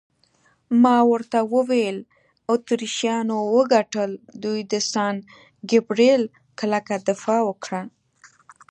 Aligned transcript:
ما 0.81 0.97
ورته 1.11 1.39
وویل: 1.55 1.97
اتریشیانو 2.53 3.37
وګټل، 3.55 4.11
دوی 4.43 4.59
د 4.71 4.73
سان 4.91 5.15
ګبرېل 5.69 6.23
کلکه 6.59 6.93
دفاع 7.09 7.41
وکړه. 7.45 7.81